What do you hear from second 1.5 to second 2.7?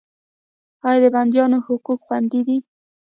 حقوق خوندي دي؟